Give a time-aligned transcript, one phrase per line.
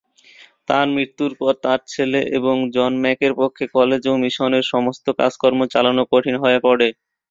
[0.69, 6.03] তার মৃত্যুর পর তার ছেলে এবং জন ম্যাকের পক্ষে কলেজ ও মিশনের সমস্ত কাজকর্ম চালানো
[6.11, 6.87] কঠিন হয়ে পড়ে।